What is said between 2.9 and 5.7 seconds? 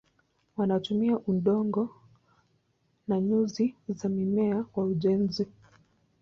na nyuzi za mimea kwa ujenzi.